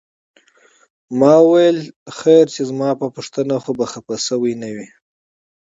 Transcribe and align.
ما 1.19 1.33
وویل 1.43 1.79
خیر 2.19 2.45
شه 2.55 2.63
زما 2.69 2.89
په 3.01 3.07
پوښتنه 3.15 3.55
خو 3.63 3.71
خپه 3.93 4.15
نه 4.61 4.69
شوې؟ 4.75 4.87